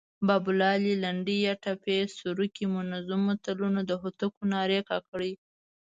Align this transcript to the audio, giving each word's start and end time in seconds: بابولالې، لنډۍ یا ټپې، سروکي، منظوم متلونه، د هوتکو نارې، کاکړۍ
بابولالې، 0.27 0.93
لنډۍ 1.03 1.37
یا 1.47 1.53
ټپې، 1.63 1.97
سروکي، 2.15 2.65
منظوم 2.75 3.21
متلونه، 3.29 3.81
د 3.85 3.91
هوتکو 4.01 4.41
نارې، 4.53 4.79
کاکړۍ 4.89 5.31